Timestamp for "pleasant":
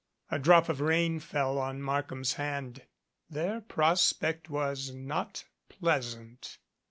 5.69-6.57